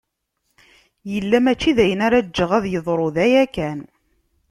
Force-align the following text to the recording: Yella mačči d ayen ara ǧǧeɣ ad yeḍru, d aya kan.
Yella 1.11 1.39
mačči 1.45 1.71
d 1.77 1.77
ayen 1.83 2.05
ara 2.05 2.25
ǧǧeɣ 2.27 2.51
ad 2.57 2.65
yeḍru, 2.71 3.07
d 3.15 3.17
aya 3.25 3.43
kan. 3.55 3.79